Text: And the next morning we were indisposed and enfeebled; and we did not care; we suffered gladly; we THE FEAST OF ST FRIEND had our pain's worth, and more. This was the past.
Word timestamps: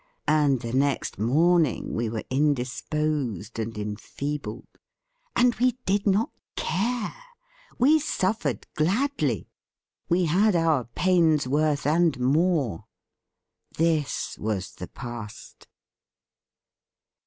And 0.27 0.61
the 0.61 0.73
next 0.73 1.19
morning 1.19 1.93
we 1.93 2.09
were 2.09 2.23
indisposed 2.31 3.59
and 3.59 3.77
enfeebled; 3.77 4.65
and 5.35 5.53
we 5.53 5.73
did 5.85 6.07
not 6.07 6.31
care; 6.55 7.13
we 7.77 7.99
suffered 7.99 8.65
gladly; 8.73 9.47
we 10.09 10.21
THE 10.23 10.25
FEAST 10.25 10.31
OF 10.31 10.31
ST 10.31 10.31
FRIEND 10.31 10.45
had 10.45 10.63
our 10.63 10.83
pain's 10.95 11.47
worth, 11.47 11.85
and 11.85 12.19
more. 12.19 12.85
This 13.77 14.39
was 14.39 14.71
the 14.73 14.87
past. 14.87 15.67